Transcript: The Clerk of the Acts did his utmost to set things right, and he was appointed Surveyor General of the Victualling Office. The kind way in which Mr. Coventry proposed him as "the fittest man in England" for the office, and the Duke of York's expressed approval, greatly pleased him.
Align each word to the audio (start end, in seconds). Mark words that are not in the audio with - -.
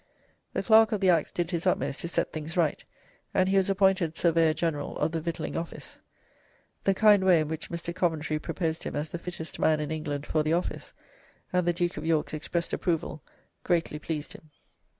The 0.53 0.63
Clerk 0.63 0.93
of 0.93 0.99
the 0.99 1.11
Acts 1.11 1.31
did 1.31 1.51
his 1.51 1.67
utmost 1.67 1.99
to 1.99 2.07
set 2.07 2.31
things 2.31 2.57
right, 2.57 2.83
and 3.35 3.47
he 3.47 3.57
was 3.57 3.69
appointed 3.69 4.17
Surveyor 4.17 4.55
General 4.55 4.97
of 4.97 5.11
the 5.11 5.21
Victualling 5.21 5.55
Office. 5.55 5.99
The 6.85 6.95
kind 6.95 7.23
way 7.23 7.39
in 7.39 7.47
which 7.47 7.69
Mr. 7.69 7.93
Coventry 7.93 8.39
proposed 8.39 8.83
him 8.83 8.95
as 8.95 9.09
"the 9.09 9.19
fittest 9.19 9.59
man 9.59 9.79
in 9.79 9.91
England" 9.91 10.25
for 10.25 10.41
the 10.41 10.53
office, 10.53 10.95
and 11.53 11.67
the 11.67 11.71
Duke 11.73 11.97
of 11.97 12.03
York's 12.07 12.33
expressed 12.33 12.73
approval, 12.73 13.21
greatly 13.63 13.99
pleased 13.99 14.33
him. 14.33 14.49